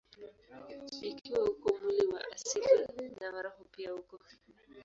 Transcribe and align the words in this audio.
Ikiwa 1.09 1.39
uko 1.51 1.67
mwili 1.83 2.05
wa 2.13 2.21
asili, 2.33 2.83
na 3.19 3.27
wa 3.33 3.39
roho 3.45 3.63
pia 3.71 3.91
uko. 3.99 4.15